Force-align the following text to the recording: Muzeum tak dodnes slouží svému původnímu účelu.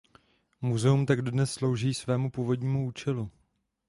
Muzeum 0.61 1.05
tak 1.05 1.21
dodnes 1.21 1.53
slouží 1.53 1.93
svému 1.93 2.31
původnímu 2.31 2.85
účelu. 2.85 3.31